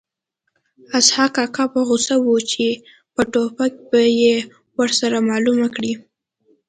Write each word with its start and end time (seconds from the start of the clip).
اسحق 0.97 1.31
کاکا 1.35 1.65
په 1.73 1.79
غوسه 1.87 2.15
و 2.19 2.25
چې 2.51 2.67
په 3.13 3.21
ټوپک 3.31 3.73
به 3.89 4.01
یې 4.21 4.35
ورسره 4.79 5.17
معلومه 5.29 5.67
کړي 5.75 5.93